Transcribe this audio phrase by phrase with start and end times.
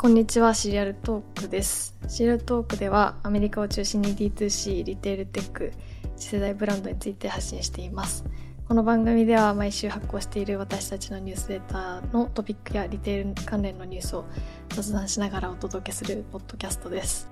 [0.00, 1.98] こんにちは、シリアルトークです。
[2.06, 5.72] シリアルトークではアメリカを中心に D2C、リテールテック、
[6.16, 8.24] 次世代ブランドについて発信しています。
[8.68, 14.24] この番組では毎週発行している私たちのニュースレターのトピックやリテール関連のニュースを
[14.68, 17.28] 雑談しながらお届けするポッドキャストです。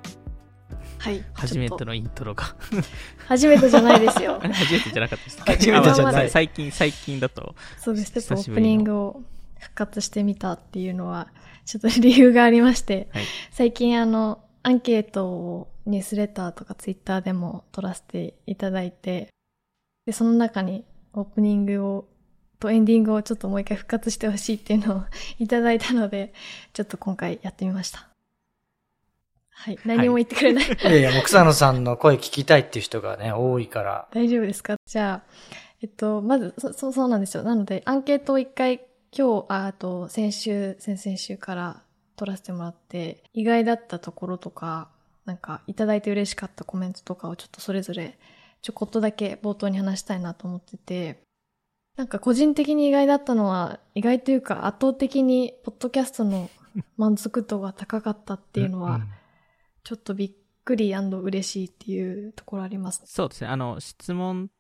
[0.99, 1.25] はい。
[1.35, 2.57] 初めてのイントロが。
[3.29, 7.55] 初めてじゃないですよ 初めてじゃなかったですか 初めてじゃないあ最近、最近だと。
[7.79, 8.11] そうです。
[8.11, 9.23] ちょっとオープニングを
[9.61, 11.29] 復活してみたっていうのは、
[11.67, 13.25] ちょっと理由がありまして、はい。
[13.51, 19.29] 最近あの、アンケートをニュースレターとかツイッターでも取らせていただいて、
[20.07, 22.09] で、その中にオープニングを、
[22.59, 25.03] とエンディングをちょっともう一回復活してほしいっていうのを
[25.39, 26.33] いただいたので、
[26.73, 28.09] ちょっと今回やってみました。
[29.51, 29.79] はい。
[29.85, 30.65] 何も言ってくれない。
[30.69, 34.09] いやいや、もう草野さんの声聞きたいっていう人がね、多いから。
[34.13, 34.77] 大丈夫ですか？
[34.87, 35.31] じゃあ、
[35.83, 37.43] えっと、まず、そ、そう、そうなんですよ。
[37.43, 38.81] なので、アンケートを一回、
[39.17, 41.83] 今日、ああと、先週、先々週から
[42.17, 44.91] 取らせてもらって、意外だったところとか、
[45.25, 48.19] なんか、いただいて嬉しかったコメントとかをちょっとそれぞれ、
[48.61, 51.23] ちょこっとだけ冒頭に話したいなと思ってて、
[51.97, 56.51] なんか個人的に意外だったのは、意外というか圧倒的に、ポッドキャストの
[56.99, 59.09] 満足度が高かったっていうのは、ん
[59.83, 60.33] ちょっとびっ
[60.65, 63.01] くり嬉しいっていうところあります。
[63.07, 63.49] そうですね。
[63.49, 64.51] あの、質問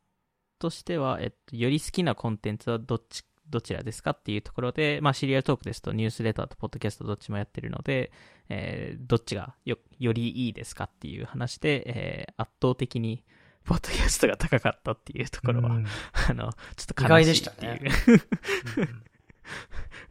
[0.58, 8.10] としては、えっと、より好きなコンテンツはどっち、どちらですかっていうところで、まあ、シリアルトークですとニュースレターとポッドキャストどっちもやってるので、
[8.48, 13.24] えーどっちがよ、よりいいですかっていう話で、えー圧倒的に、
[13.64, 15.86] ポッドキャストが高かったっていうところは、うん
[16.28, 18.20] あの、ちょっと意外で悲しいっしてたねいう。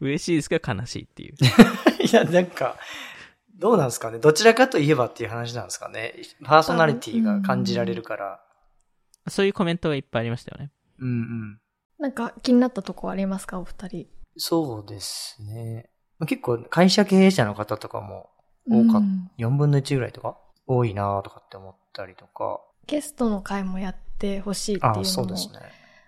[0.00, 1.34] 嬉しいですけど悲しいっていう。
[2.04, 2.76] いや、なんか、
[3.54, 4.18] どうなんですかね。
[4.18, 6.14] どちらかといえばっていう話なんですかね。
[6.44, 8.40] パーソナリティが感じられるから。
[9.28, 10.70] そういうコメントがいっぱいありましたよね。
[10.98, 11.60] うんうん。
[11.98, 13.58] なんか気になったとこありますか？
[13.58, 14.06] お二人。
[14.36, 15.88] そうですね。
[16.26, 18.30] 結構会社経営者の方とかも
[18.68, 22.60] 多かっうん4分の1ぐらいとか多いなとかって思ったりとか。
[22.86, 25.36] ゲストの回もやってほしいっていうのも。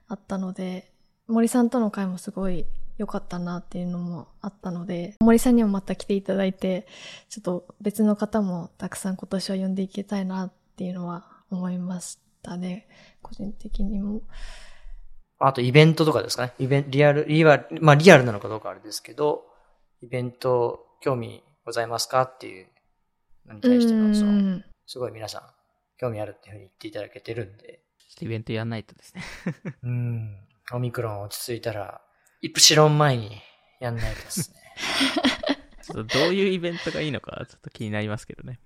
[0.08, 0.92] あったので、
[1.26, 6.86] 森さんとの回もすごい良かったなっていうのもあったので、森さんにもまた来ていただいて、
[7.28, 12.88] ちょっと別の方もたくさん今年は呼んでいきたいなっていうのは思いましたね。
[13.22, 14.22] 個人的にも。
[15.38, 16.52] あとイベントとかですかね。
[16.58, 19.44] イベント、リアル、リアル、まあリアルなのかどうかあれですけど、
[20.02, 22.66] イベント興味ございますかっていう
[23.46, 25.42] のに対しての、そすごい皆さん
[25.98, 29.22] 興味あるっていうふうに言っていただけてるんで、ちょっとイベントやんないとですね。
[29.82, 30.36] うん、
[30.72, 32.00] オミクロン落ち着いたら、
[32.40, 33.30] イプシロン前に
[33.80, 34.58] やんないとですね。
[35.82, 38.60] ちょっとどういうイベントがいいのかちょっと気になりますけどね。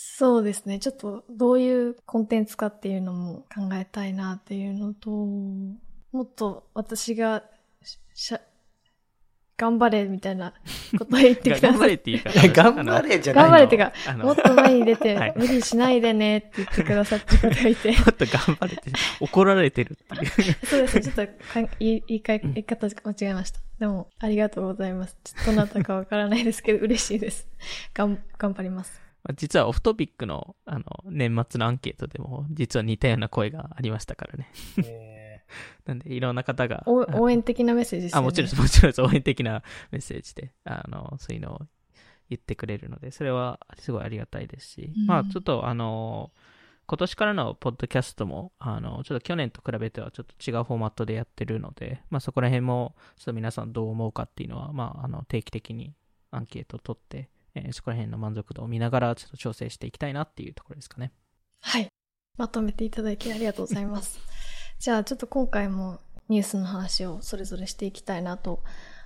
[0.00, 0.78] そうですね。
[0.78, 7.42] ちょっとどういうコンテンツかっていうのも考えたいなっていうのと、もっと私が
[8.14, 8.40] しゃ、
[9.56, 10.54] 頑張れみたいな
[10.96, 11.88] ことを言ってくだ頑張さい。
[11.88, 12.30] れっていうか。
[12.30, 13.92] いや、頑張れじゃないの頑張れってか、
[14.24, 17.90] もっと前に出て、はい無理しないでねって言ってくださってる方がいて。
[17.98, 20.54] もっと頑張れって、怒られてるっていう。
[20.64, 21.02] そうですね。
[21.02, 23.58] ちょっとかん言い言い言い方間違えました。
[23.80, 25.16] でも、ありがとうございます。
[25.44, 27.48] どなたかわからないですけど、嬉しいです。
[27.94, 29.07] がん、頑張ります。
[29.28, 34.50] まあ実はオフトピックの、あの、年末のアンケートでも、実は似たような声がありましたからね。
[34.84, 35.42] え
[35.86, 36.82] なんで、いろんな方が。
[36.86, 38.26] 応援的なメッセージですよあ、ね。
[38.26, 39.02] もちろんです、もちろんです。
[39.02, 41.60] 応援的なメッセージで、あの、そういうのを
[42.28, 46.32] 言ってくれるので、それはすごいありがたいですし、うんまあ、ちょっと、あの、
[46.86, 55.94] 今年からのポッドキャストも、あの、ちょっと去年と比べてはちょっと違うフォーマットでやってるので、まあ、そこら辺も、ちょっと皆さんどう思うかっていうのは、まあ、あの、定期的に
[56.30, 57.28] アンケートを取って、
[57.66, 61.12] えーそこら辺の満足度を見ながら、ちょっと調整していきたいなっていうところですかね。
[61.60, 61.88] はい。
[62.36, 64.18] まとめていただきありがとうございます。
[64.78, 65.98] じゃあちょっと今回も
[66.28, 68.62] ニュースの話をそれぞれしていきたいなと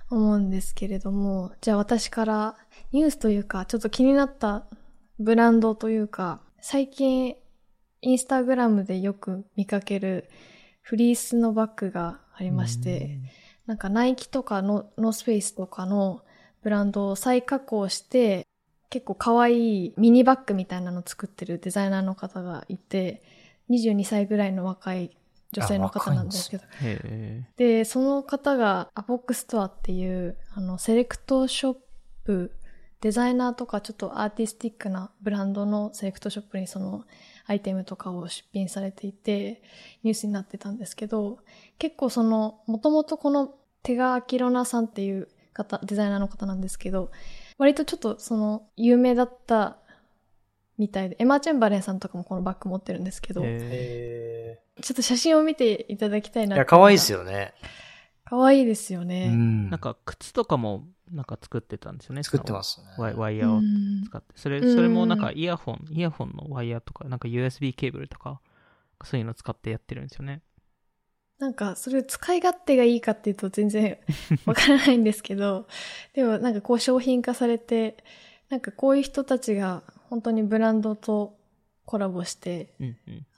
[0.09, 2.57] 思うんですけれども、じゃあ私から
[2.91, 4.67] ニュースというかちょっと気になった
[5.19, 7.35] ブランドというか、最近
[8.01, 10.29] インスタグラムでよく見かける
[10.81, 13.19] フリースのバッグがありまして、
[13.65, 16.21] なんかナイキとかのノースフェイスとかの
[16.63, 18.47] ブランドを再加工して、
[18.89, 23.23] 結構可愛いミニバッグみたいなの作ってるデザイナーの方がいて、
[23.69, 25.17] 22歳ぐらいの若い
[25.51, 26.63] 女性の方なんですけど。
[27.57, 31.75] で、その方が APOC STORE っていう、あの、セレクトショッ
[32.23, 32.55] プ、
[33.01, 37.03] デザイナーとかちょっとアーティスティックなブランドのセレクトショップにその
[37.45, 39.61] アイテムとかを出品されていて、
[40.03, 41.39] ニュースになってたんですけど、
[41.77, 43.53] 結構その、もともとこの
[43.83, 47.11] 手賀明奈さんっていう方、デザイナーの方なんですけど、
[47.57, 49.77] 割とちょっとその、有名だった
[50.77, 56.55] みたいで、エマ・チェンバレンさんとかもこのバッグ持ってるんですけど、ちょっと写真を見ていただきたいー、な。
[56.55, 57.19] いや、可愛いですよ。
[57.19, 57.53] よね。
[58.25, 59.29] かわいいですようね。
[59.29, 59.69] ん。
[59.69, 62.23] なんか靴とかもなんか作ってたんですよね。
[62.23, 62.87] 作ってますね。
[62.97, 64.33] ワイワイうヤーをん使って。
[64.35, 68.41] それ、うんそれもなんかイヤホン、イヤホンのワイヤーとか、なんか USB ケーブルとか、
[69.03, 70.41] そういうの使ってやってるんですよね。
[71.43, 73.97] なんか、それ使い勝手がいいかっていうと全然
[74.47, 75.67] わからないんですけど、
[76.13, 77.97] でもなんかこう商品化されて、
[78.47, 81.35] なんかこういう人たちが本当にブランドと
[81.85, 82.73] コラボして。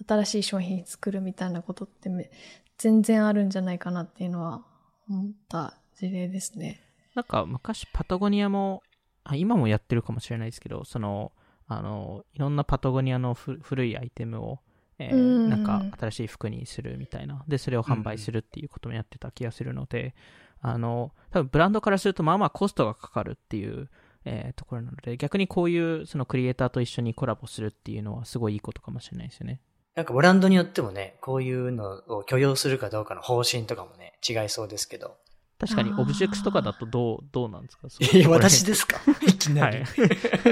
[0.08, 2.30] 新しい商品作るみたいなことってめ
[2.78, 4.64] 全然あるんじゃないかなっていうのは
[5.10, 6.82] 思った事例ですね。
[7.16, 8.84] なんか昔パタゴニアも、
[9.24, 11.32] あ今もやってるかもしれないですけど、その、
[11.68, 14.60] あの、いろんなパタゴニアのふ古いアイテムを、
[15.00, 17.44] えーうんなんか新しい服にするみたいな。
[17.48, 20.16] で、それを販売するっていうこともやってた気がするので、
[20.62, 23.90] あの、多分ブランドからするとまあまあコストがかかるっていう、
[24.26, 29.60] えーところなので、逆にこういうそのクリエイターと一緒にコラボするっていうのはすごいいいことかもしれないですよね。
[29.96, 35.16] なんかブランドによってもね、こういうのを許容するかどうかの方針とかもね、違いそうですけど。
[35.58, 37.88] 確かにオブジェクトとかだとどう、どうなんですか？
[38.18, 38.98] いや、私ですか？
[39.26, 39.78] いきなり。
[39.78, 39.86] はい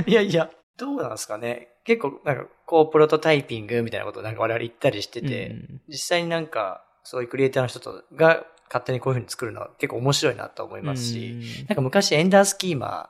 [0.08, 1.70] いやいや、どうなんですかね。
[1.84, 13.10] 結構、なんか、こう、プロトタイピングみたいなことをなんか我々言ったりしてて、うん実際になんか、そういうクリエイターの人とが勝手にこういうふうに作るのは結構面白いなと思いますし、なんか昔エンダースキーマーっ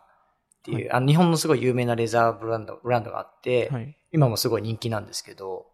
[0.63, 3.97] ていう、あの日本のすごい有名なレザーブランド、ブランドがあって、うんはい。
[4.11, 5.65] 今もすごい人気なんですけど、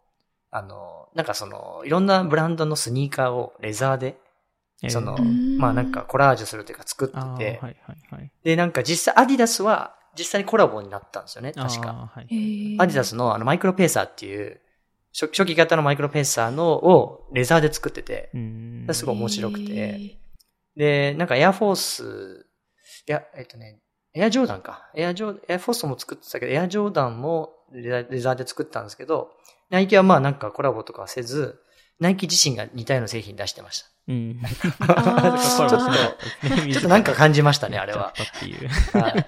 [0.52, 4.18] あの、なんかその、いろんなブランドのスニーカーをレザーで、
[4.88, 7.78] そのえーまあなんかコラージュするというか作ってて、はいはい
[8.12, 8.32] はい。
[8.44, 12.12] で、なんか実際アディダスは実際にコラボになったんですよね、確か。
[12.14, 14.60] はいアディダスのあのマイクロペーサーっていう、
[15.14, 20.20] 初初期型のマイクロペーサーのをレザーで作ってて、うんすごい面白くてへ
[20.76, 22.46] で、なんかエアフォース、
[23.08, 23.80] いや、えっとね、
[24.14, 24.90] エアジョーダンか。
[24.96, 29.32] エアジョー、エアフォースも作ってたけど、エアジョーダンもレザレザーで作ったんですけど、
[29.70, 31.60] ナイキはまあなんかコラボとかはせず、
[32.00, 33.90] ナイキ自身が似たような製品出してました。
[34.10, 34.42] うん。
[34.42, 38.14] ちょっとちょっとなんか感じましたね、あれは。
[38.18, 38.68] やっていう。
[39.00, 39.26] はい。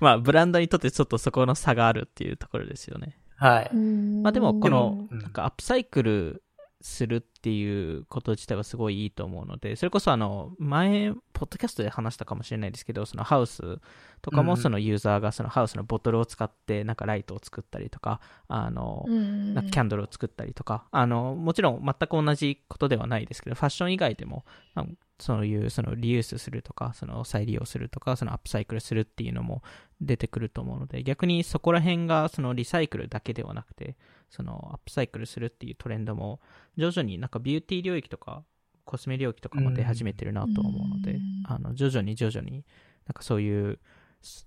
[0.00, 3.18] まあ、ブランドにとってちょっとそこの差があるっていうところですよね。
[3.36, 3.70] はい。
[3.74, 6.42] ーまあでも、この、うんなんかアップサイクル
[6.84, 13.78] するっていうこと自体はすごいいいと思うので、それこそあの、前、ポッドキャストで話したかもしれないですけど、そのハウス
[14.20, 14.46] とかうん。
[14.46, 24.44] もそのユーザーがそのハウスのボトルを使ってなんかライトを作ったりとか、あの、うんなんかキャンドルを作ったりとか、あの、もちろん全く同じことではないですけど、ファッション以外でも、
[24.74, 24.84] あ
[25.18, 29.62] そういう、そのリユースするとか、その再利用するとか、そのアップサイクルするっていうのも
[30.06, 33.96] 出てくると思うので、逆にそこら辺がそのリサイクルだけではなくて、
[34.30, 36.40] そのアップサイクルするっていうトレンドも、
[36.76, 38.44] 徐々になんかビューティー領域とか、
[38.84, 42.64] コスメ領域とかも出始めてるなと思うので、うんあの、徐々に徐々に、
[43.06, 43.78] なんかそういう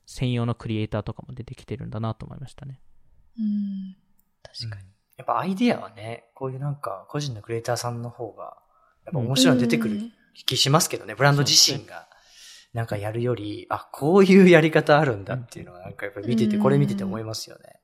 [0.06, 2.80] 専用のクリエイターとかも出てきてるんだなと思いましたね。
[3.39, 3.95] うん
[4.44, 4.88] 確かに。
[5.18, 8.57] やっぱアイデアはね、こういうなんか個人のクリエイターさんの方が、
[9.06, 10.00] やっぱ面白いの出てくる
[10.45, 12.06] 気しますけどね、ブランド自身が。
[12.73, 16.63] なんかやるより、あ、こういうやり方あるんだっていうのはなんかやっぱり見てて、うん。
[16.63, 17.79] これ見てて思いますよね。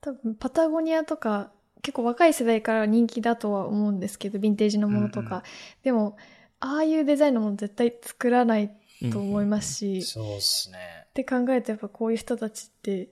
[0.00, 1.50] 多分パタゴニアとか
[1.82, 5.42] 結構若い世代から人気だとは思うんですけどヴィンテージのものとか、うんうん
[5.82, 6.16] でも
[6.58, 8.72] ああいうデザインのもの絶対作らない
[9.12, 10.78] と思いますし、そうっすね。
[11.10, 13.10] って考えるとやっぱこういう人たちって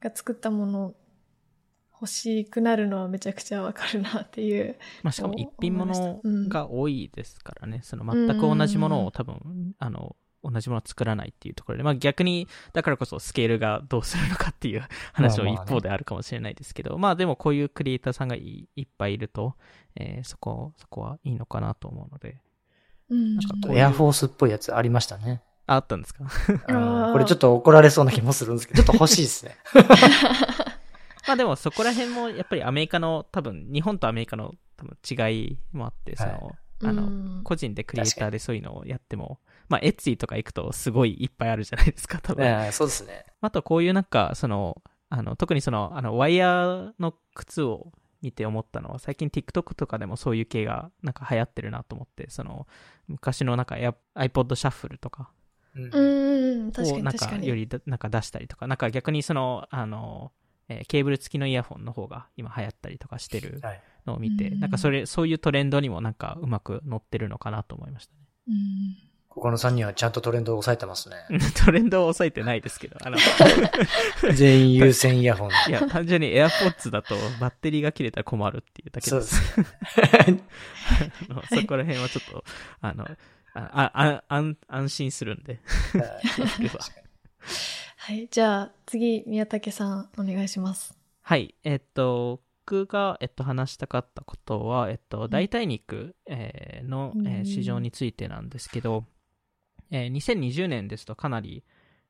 [0.00, 0.94] が作ったもの
[2.04, 4.76] 欲しくなるのはめちゃくちゃわかるなっていう。
[5.02, 6.48] まあ、しかも一品物うん。
[6.48, 15.70] が多いですからね、その全く同じものを多分、あの、同じものを作らないっていうところで、まあ逆に、だからこそスケールがどうするのかっていう 話も一まあまあね。
[15.72, 19.54] 方であるかもしれないですけど、まあでもこういうクリエイターさんがいいっぱいいると、
[19.96, 22.36] えーそこ、そこはいいのかなと思うので、
[23.08, 23.36] うん。
[23.36, 25.40] なんかエアフォースっぽいやつありましたね。
[25.66, 26.24] ああったんですか？
[26.68, 27.12] ー。
[27.12, 29.56] これちょっと怒られそうな気もするんですけど、ちょっと欲しいですね。
[31.26, 36.52] まあでもそこら辺もやっぱりアメリカの多分、日本とアメリカの多分違いもあって、その、
[36.82, 39.38] あの、うん個人でクリエイターでそういうのをやっても、
[39.68, 42.44] まあ、エッツィとか行くとすごいいっぱいあるじゃないですか、 多分。
[42.44, 43.26] ええそうですね。
[43.40, 52.66] あとこういうなんか、その、あの、特にその、あの、ワイヤーの靴を見て思ったのは、最近 TikTok とかでもそういう系がなんか流行ってるなと思って、その、
[53.06, 53.76] 昔のなんか
[54.14, 55.30] iPod シャッフルとか
[55.76, 60.32] をなんかよりだなんか出したりとか、なんか逆にその、あの、
[60.68, 63.82] えーケーブル付きのイヤホンの方が今流行ったりとかしてるはい。
[64.06, 68.18] のを見て、うんなんかそれ、そういうトレンドにもなんかうまく乗ってるのかなと思いましたね。
[68.48, 71.16] うんここの3人はちゃんとトレンドを抑えてますね。
[71.66, 73.18] トレンドを抑えてないですけど、あの、
[74.32, 75.50] 全員優先イヤホン。
[75.68, 79.10] いや、単純に AirPods だとバッテリーが切れたら困るっていうだけで。
[79.10, 79.54] そうですす。
[81.28, 82.44] あのそこら辺はちょっと、
[82.80, 83.08] あの、
[83.54, 85.58] ああ安安心するんで。
[88.04, 88.28] はいはい。
[88.30, 90.94] じゃあ次、宮武さんお願いします。
[91.22, 91.54] はい。
[91.64, 99.04] えっと、僕が、えっと、話したかったことは、えっと、代替肉、えーの、えー市場についてなんですけど、
[99.90, 101.64] えー2020年ですとかなり、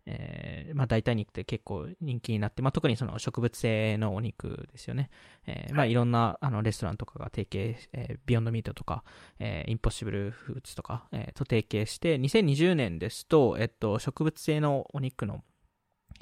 [0.07, 5.11] えーまあ、代替肉って結構人気になって、まあ、特にその植物性のお肉ですよね。
[5.47, 9.05] えーまあ、はいいろんなあのレストランとかが提携、えービヨンドミートとか、
[9.39, 15.45] えーインポッシブルフーツとか、えーと提携して、2020年ですと、えっと、植物性のお肉の、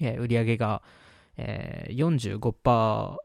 [0.03, 0.83] えー売り上げが、
[1.37, 3.19] えー、45%ア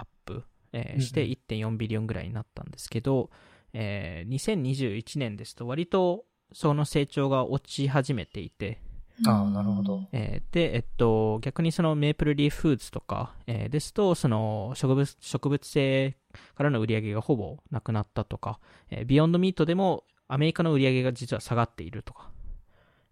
[0.00, 1.30] ップ、えーしてうん。
[1.30, 3.30] う1.4ビリオンぐらいになったんですけど、
[3.72, 8.80] えー2021年ですと割とその成長が落ち始めていて、
[9.26, 10.08] ああなるほど。
[10.12, 16.16] えーで、えっと、逆にそのメープルリーフフーズとか、えーですと、その植物植物性
[16.54, 18.58] からの売り上げがほぼなくなったとか、
[18.90, 22.39] えービヨンドミートでもアメリカの売り上げが実は下がっているとか、えー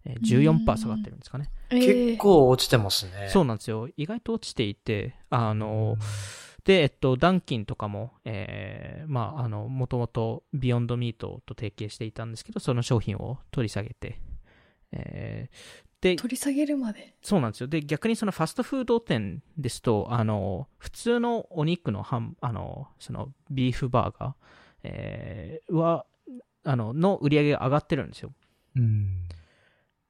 [0.05, 1.51] 14%下がってるんですかね。
[1.69, 3.27] えー結構落ちてますね。
[3.29, 3.87] そうなんですよ。
[3.95, 5.97] 意外と落ちていて、あの、
[6.63, 14.19] で、えっと、ダンキンとかも、えーまあ、あの、もともとビヨンドミートと提携していたんですけど、その商品を取り下げて、
[14.91, 17.15] えーで、取り下げるまで？
[17.21, 17.67] そうなんですよ。
[17.67, 24.33] で、逆にそのファストフード店ですと、あの、普通のお肉のハン、あの、その、ビーフバーガー、
[24.83, 26.05] えーは、
[26.63, 28.31] あの、の売り上げが上がってるんですよ。
[28.77, 29.27] うん。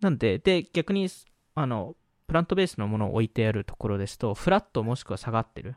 [0.01, 1.09] なんで、で、逆に、
[1.55, 1.95] あの、
[2.27, 5.75] プラントベースのものを置いてあるところですと、フラットもしくは下がってる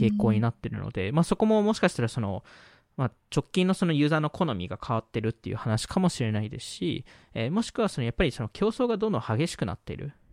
[0.00, 2.42] 傾向になってるので、まあそこももしかしたらその、
[2.96, 7.04] まあ、直近のそのユーザーの好みが変わってるっていう話かもしれないですし、
[7.34, 10.23] えーもしくはそのやっぱりその競争がどんどん激しくなっていると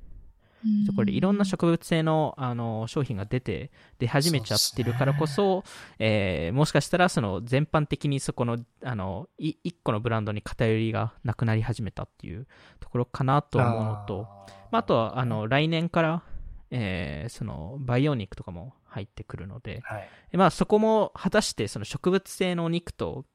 [0.94, 5.64] ころで、いろんな植物性のあの商品が出て、出始めちゃってるからこそ、
[6.00, 12.48] えーもしかしたらその全般的にそこの、あの、い一個のブランドに偏りがなくなり始めたっていう
[12.80, 14.28] ところかなと思うのと、
[14.72, 16.24] まあ、あとは、あの、来年から、
[16.70, 20.38] えーその、培養肉とかも入ってくるので、はい。
[20.38, 23.26] まあ、そこも果たしてその植物性のお肉と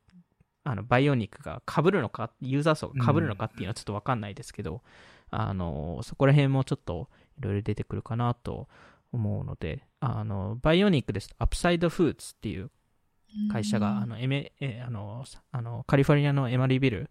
[0.65, 4.83] あの培養肉が被るのかユーザー層が被るのかっていうのはちょっと分かんないですけど、
[5.31, 8.69] あのそこら辺もちょっといろいろ出てくるかなと
[9.13, 11.29] 思うのであの培養肉です。
[11.29, 12.71] とアップサイドフーツっていう
[13.53, 17.11] 会社が、あのエメえあのあのカリフォルニアのエマリービル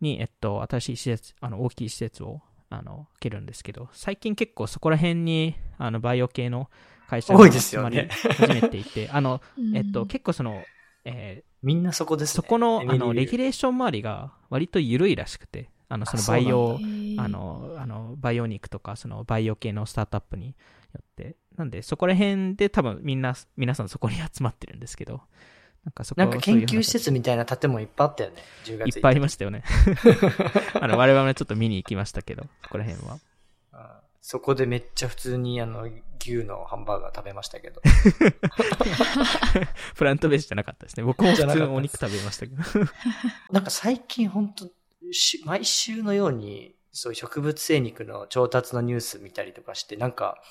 [0.00, 2.40] に、えっと、新しい施設あの大きい施設を
[2.70, 6.70] あの開けるんですけど最近結構そこら辺にあのバイオ系の
[7.08, 8.08] 会社が多いですよね。
[8.12, 9.76] 集まり始めていてあの うん。
[9.76, 10.62] えっと、結構その、
[11.04, 12.32] えみんなそこですね。
[12.32, 16.78] ーそこのあのレギュレーション周りが割と緩いらしくて、あのそのバイオ
[17.22, 20.54] あ、あのあのバイオ肉とかそのバイオ系のスタートアップによ
[21.00, 25.20] って、なんでそこら辺で多分みんな、皆さんそこに集まってるんですけど、
[25.84, 28.36] なんかそこなんか研究施設みたいな建物いっぱいあったよね。
[28.64, 29.64] 10月いっぱいありまししたよね。
[30.80, 33.18] あの我々もちょっと見に行きましたけど、そこら辺は。
[33.72, 34.02] た。
[34.20, 35.88] そこでめっちゃ普通にあの、
[36.20, 37.80] 牛のハンバーガー食べましたけど。
[39.96, 41.04] プラントベースじゃなかったですね。
[41.04, 42.62] 僕も普通のお肉食べましたけど。
[43.50, 44.68] なんか最近本当
[45.12, 50.42] し毎週のように、そういう植物性肉の調達のニュース見たりとかして、なんか、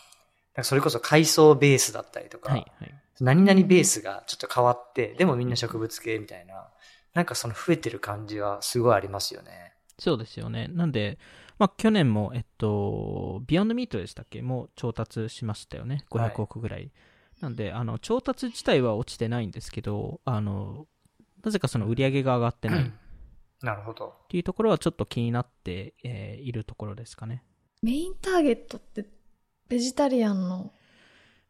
[0.56, 2.94] なんかそれこそ海藻ベースだったりとか、はい、はい。
[3.20, 6.68] 何々ベースがちょっと変わって、でもみんな植物系みたいな、
[7.14, 9.74] なんかその増えてる感じはすごいありますよね。
[10.00, 10.68] そうですよね。
[10.68, 11.18] なんで、
[11.58, 14.44] まあ、去年も、えっと、ビヨンドミートでしたっけ？
[14.44, 16.06] もう調達しましたよね。
[16.12, 16.92] はい500億ぐらい。
[17.42, 20.88] なんで、あの、調達自体は落ちてないんですけど、あの、
[21.44, 22.86] なぜかその売り上げが上がってないっ
[23.62, 24.14] なるほど。
[24.30, 27.44] ていうところはちょっと気になって、えーいるところですかね。
[27.82, 29.06] メインターゲットって
[29.68, 30.72] ベジタリアンの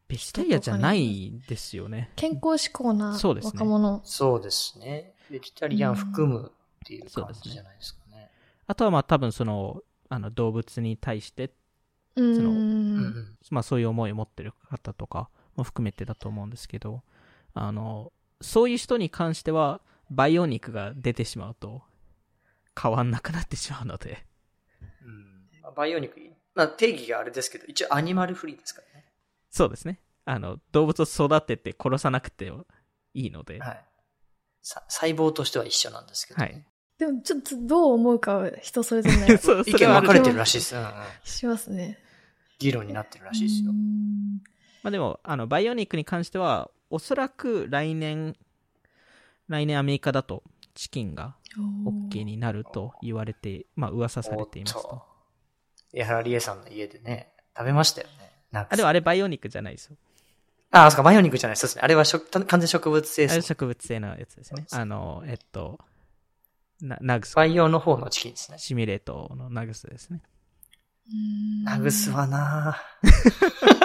[0.08, 2.10] ベジタリアじゃないですよね。
[2.16, 4.00] 健康志向なそうですね若者。
[4.04, 5.14] そうですね。
[5.30, 8.30] ベジタリアン含むっていう感じじゃないですかね。
[8.66, 11.52] あとはまあ多分その、あの動物に対して、
[12.16, 17.02] そのうんうんまあそういう思いを持ってる方とかも含めてだと思うんですけど、
[17.52, 21.82] あの、そういう人に関しては、培養肉が出てしまうと、
[22.80, 24.24] 変わんなくなってしまうので、
[25.04, 26.14] うんまあ培養肉、
[26.54, 29.06] まあ定義があれですけど、一応アニマルフリーですからね。
[29.50, 30.00] そうですね。
[30.24, 32.52] あの、動物を育てて殺さなくて
[33.14, 33.84] いいので、はい。
[34.62, 36.46] さ細胞としては一緒なんですけど、ね。
[36.46, 36.64] はい。
[36.98, 40.76] でもちょっとどう思うかは人それぞれな そう、意見分かれてるらしいです。
[40.76, 40.90] うんうん
[41.24, 41.98] しますね。
[42.58, 43.72] 議論になってるらしいですよ
[44.82, 48.36] まあでも、あの、培養肉に関しては、おそらく来年、
[49.46, 50.42] 来年アメリカだと
[50.74, 55.02] チキンが OK になると言われて、まあ噂されていますとおっと。
[55.92, 58.66] 江原理恵さんの家でね、食べましたよね。
[58.70, 59.96] あ、でもあれ培養肉じゃないですよ。
[60.70, 61.56] あ、あ、そうか、培養肉じゃない。
[61.56, 61.82] そうですね。
[61.82, 63.48] あれは食完全植物性あれです。
[63.48, 64.66] 植物性のやつですね。
[64.70, 65.78] あの、えっと、
[66.80, 68.58] なナグス、培養の方のチキンですね。
[68.58, 70.22] シミュレートのナグスですね。
[71.64, 72.76] ナグスはな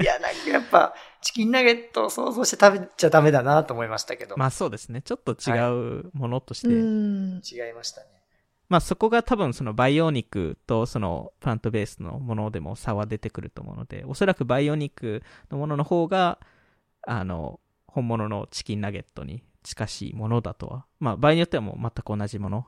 [0.00, 4.36] いや、なんかやっぱ、チキンナゲットを想像して食べちゃダメだなと思いましたけど。
[4.36, 5.02] まあそうですね。
[5.02, 5.52] ちょっと違
[6.00, 6.68] うものとして。
[6.68, 7.42] うん。
[7.44, 8.06] 違いましたね。
[8.70, 16.38] まあそこが多分その培養肉とそのプラントベースのものでも差は出てくると思うので、おそらく培養肉のものの方が、
[17.02, 22.66] あの、本物のチキンナゲットに近しいものだとは、まあ場合によってはもう全く同じもの、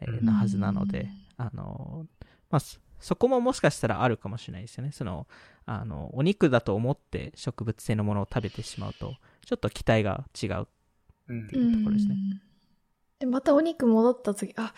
[0.00, 2.06] えなはずなので、あの、
[2.48, 2.60] まあ
[3.00, 4.92] そそこももしかしたらあるかもしれないですよね。
[4.92, 5.26] その、
[5.66, 9.14] あの、お肉だと思って植物性のものを食べてしまうと、
[9.44, 10.68] ちょっと期待が違う。
[11.28, 12.40] うんていうところですねうん
[13.20, 14.72] で、またお肉戻った時、あ、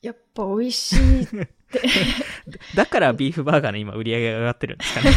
[0.00, 1.48] やっぱ美味しいって。
[2.74, 5.10] だからビーフバーガーの今売り上げが上がってるんですかね。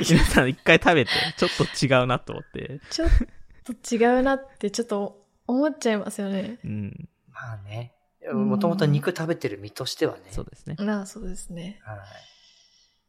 [0.10, 2.80] 皆さん一回食べて、ちょっと違うなと思って。
[2.90, 3.08] ちょっ
[3.64, 6.58] と違うなってちょっと思っちゃいますよね。
[6.64, 7.95] うん、まあね。
[8.30, 10.22] うんもともと肉食べてる身としてはね。
[10.30, 10.76] そうですね。
[10.78, 11.80] まあそうですね。
[11.84, 11.98] はい。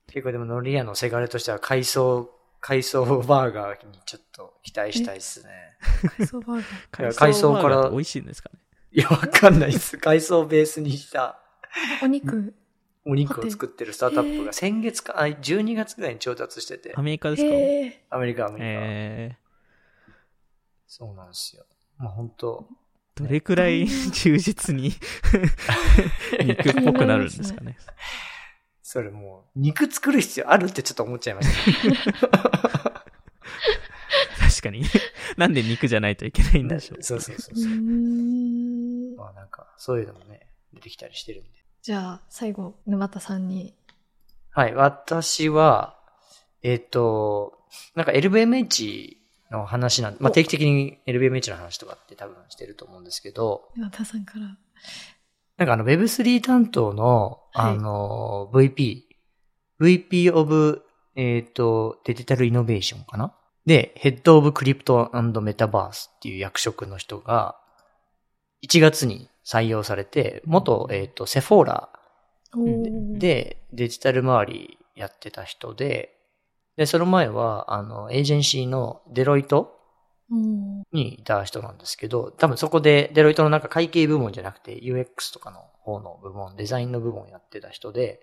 [0.07, 2.29] 結構でもノリアのせがれとしては海藻、
[2.61, 5.49] 海藻バーガーにちょっと期待したいですね。
[6.17, 7.03] 海藻バーガー。
[7.05, 8.59] や海藻から美味しいんですかね？
[8.91, 9.97] いや、わかんないです。
[9.97, 11.39] 海藻ベースにした
[12.01, 12.53] お肉？
[13.09, 17.43] お肉を作ってるスタートアップが先月か、あ、12月ぐらいに調達しててア、メリカです
[18.09, 18.15] か？
[18.17, 18.65] アメリカ、アメリカ。
[18.65, 19.37] え
[20.87, 21.65] そうなんですよ。
[21.97, 22.75] まあ本当ー、
[23.17, 24.93] どれくらい忠実に
[26.45, 27.77] 肉っぽくなるんですかね。
[28.83, 31.49] それもう、肉作る必要あるってちょっと思っちゃいまし
[32.21, 32.27] た。
[34.39, 34.83] 確かに。
[35.35, 37.03] なんで肉じゃないといけないんでしょう。
[37.03, 37.73] そうそうそううーそう。
[37.73, 39.15] ん。
[39.15, 41.49] まあなんか、そういうのもね、出てきたりしてるんで。
[41.81, 43.75] じゃあ、最後、沼田さんに。
[44.51, 45.99] はい、私は、
[46.61, 47.59] えっ、と、
[47.95, 49.17] なんか LVMH
[49.51, 54.57] の話なんまあお定期的に LVMH の話とかって多分してると思うんですけど、沼田さんから。
[55.57, 57.71] なんかあの Web3 担当の、はい。
[57.71, 59.01] あの、VP、
[59.81, 60.83] VP of、
[61.15, 63.33] えっ、と、デジタルイノベーションかな？
[63.65, 65.11] で、ヘッドオブクリプト
[65.41, 67.57] メタバースっていう役職の人が、
[68.63, 71.63] 1月に採用されて、元、えっ、と、セフォー。
[71.65, 71.89] ラ
[73.19, 76.16] で、デジタル周りやってた人で、
[76.77, 79.79] で、その前は、あの、エージェンシーのデロイト
[80.91, 88.21] にいた人なんですけど、多分そこでデロイトのなんか会計部門じゃなくて UX とかの方の部門、デザインの部門やってた人で、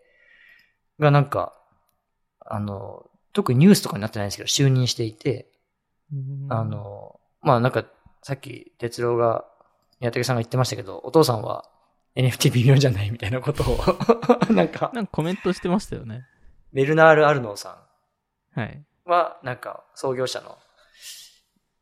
[1.01, 1.53] がなんか、
[2.41, 5.51] あの、特にニュースとかになってないんですけど、就任していて、
[6.13, 7.85] うんあ、の、まあなんか、
[8.23, 9.45] さっき哲郎が、
[10.01, 11.69] 宮武さんが言ってましたけど、お父さんは
[12.15, 13.79] NFT 微妙じゃないみたいなことを、
[14.53, 16.25] なんか、なんかコメントしてましたよね。
[16.73, 17.84] ベルナール・アルノーさ
[18.55, 18.77] はい。
[18.77, 20.59] んは、なんか、創業者の、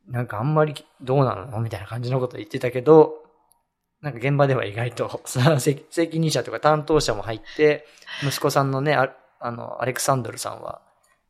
[0.08, 3.22] なんかあんまりどうなのみたいな感じのこと言ってたけど、
[4.00, 7.86] なんか現場では意外と、 さ責責任者とか担当者も入って、
[8.22, 10.82] 息子さんのね、ああの、アレクサンドルさんは、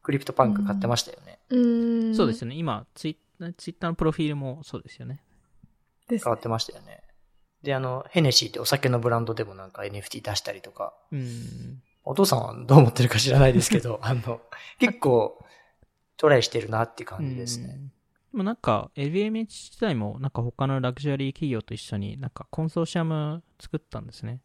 [0.02, 1.38] CryptoPunk 買ってましたよね。
[1.50, 2.14] うーん。
[2.14, 2.56] そうですよね。
[2.56, 3.16] 今、ツイッ
[3.56, 5.20] ツイッターのプロフィールもそうですよね。
[6.08, 7.02] 変わってましたよね。
[7.62, 11.82] で、あの、ヘネシーってお酒のブランドでもなんか NFT 出したりとか、うん。
[12.04, 14.40] お父さんはどう思ってるか知らないですけど、 あの、
[14.78, 15.44] 結構
[16.16, 17.74] トライしてるなって感じですね。
[17.74, 17.88] うん。
[17.88, 17.92] で
[18.32, 24.40] もなんか、LVMH 自体も、なんか他のラグジュアリー企業と一緒に、なんかコンソーシアム作ったんですね。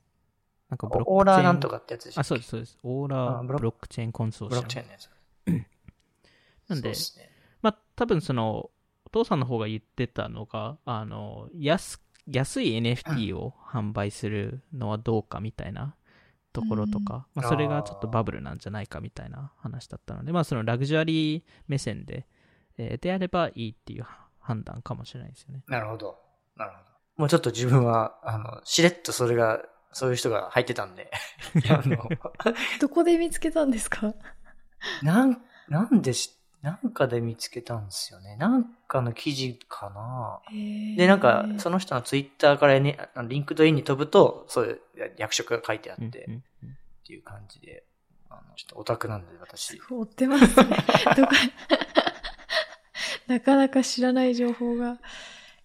[0.70, 1.17] なんかブロックチェーン。
[1.17, 2.78] オーラーなんとかってやつでしたあ、そうです、そうです。
[2.84, 4.63] オーラーあブロックチェーンコンソーブシアム。
[4.63, 5.10] ロックチェーンのやつ。
[6.70, 6.96] なんで、ね。
[7.62, 8.70] まあ、多分その、
[9.06, 15.96] お父さんの方が言ってたのが、あの、安、安い NFT を販売するのはどうかみたいな
[16.62, 22.26] ところとか、まあ、それがちょっとバブルなんじゃないかみたいな話だったので、まあ、そのラグジュアリー目線で、
[22.78, 24.06] えーであればいいっていう
[24.39, 25.63] 判断かもしれないですよね。
[25.67, 26.17] なるほど。
[26.56, 26.84] なるほど。
[27.17, 31.10] もうちょっと自分は、あの、しれっとそれが、そういう人が入ってたんで。
[32.80, 34.13] どこで見つけたんですか？
[35.02, 36.37] なん、なんでし、
[36.67, 38.36] なんかで見つけたんですよね。
[38.36, 40.41] なんかの記事かな。
[40.97, 44.82] で、なんか、その、の人のツイッターからね、あの LinkedIn に飛ぶと、そういう
[45.17, 46.08] 役職が書いてあって、っ
[47.06, 47.84] ていう感じで、
[48.30, 49.80] あの、ちょっとオタクなんで、私。
[49.89, 50.77] 追ってますね。
[51.15, 51.32] どこ
[53.27, 54.97] なかなか知らない情報が、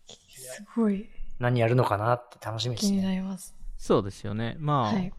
[0.06, 3.16] すごい何やるのかなって楽しみです気になね。
[3.16, 3.54] ります。
[3.78, 4.56] そうですよね。
[4.58, 5.12] まあ、はい。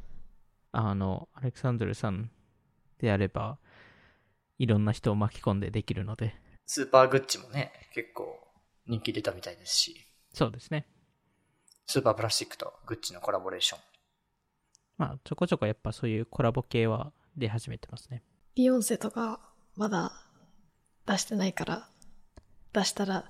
[0.71, 2.31] あの、アレクサンドルさん
[2.99, 3.57] であれば、
[4.63, 8.39] いろんな人を巻き込んでできるので、スーパーグッチもね、結構
[8.87, 10.87] 人気出たみたいですし、そうですね。
[11.85, 13.79] スーパープラスチックとグッチのコラボレーション。
[14.97, 18.23] まあ、ちょこちょこやっぱそういうコラボ系は出始めてますね。
[18.55, 19.41] ビヨンセとか、
[19.75, 20.13] まだ
[21.05, 21.89] 出してないから、
[22.71, 23.29] 出したら、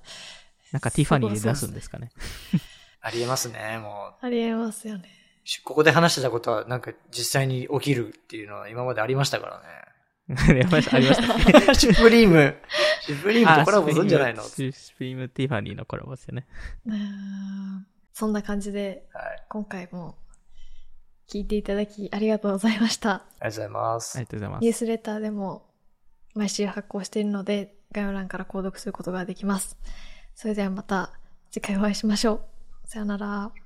[0.70, 2.12] なんかティファニーで出すんですかね。
[3.02, 5.08] ありえますね、もありえますよね。
[5.44, 5.64] う。
[5.64, 9.93] ここで話してたことは、なんか実際に起きるっていうのは今までありましたからね。
[10.48, 12.56] やりました、ありました シュプリーム。
[13.02, 14.42] シュプリームとコラボするんじゃないの？
[14.42, 16.46] あシュプリームシュプリームティファニーのコラボですよね。
[18.12, 19.44] そんな感じで、はい。
[19.48, 20.16] 今回も
[21.28, 23.10] 聞いていただきありがとうございました。
[23.10, 24.16] ありがとうございます。
[24.16, 24.60] ありがとうございます。
[24.62, 25.66] ニュースレターでも
[26.34, 29.76] 毎週発行しているので、概要欄から購読することができます。
[30.34, 31.12] それではまた
[31.50, 32.34] 次回お会いしましょ
[32.84, 32.88] う。
[32.88, 33.64] さよなら。